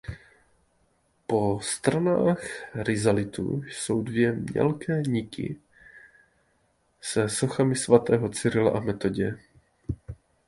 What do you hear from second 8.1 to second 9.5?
Cyrila a Metoděje.